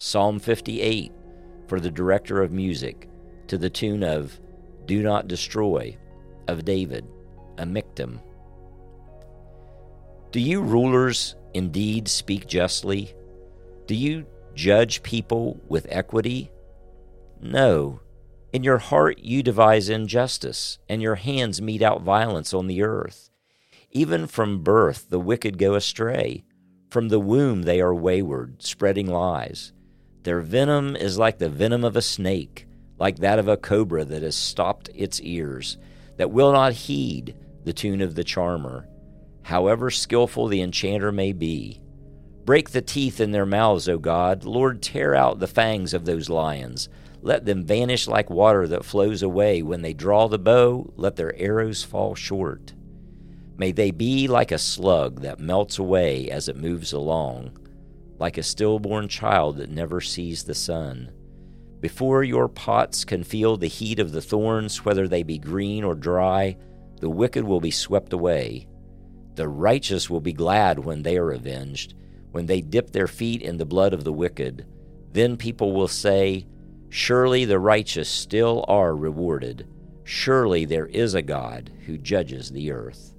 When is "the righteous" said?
69.36-70.10, 77.44-78.08